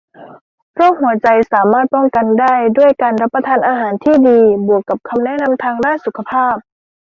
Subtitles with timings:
[0.75, 6.55] โรคหัวใจสามารถป้องกันได้ด้วยการรับประทานอาหารที่ดีบวกกับคำแนะนำทางด้านสุขภาพ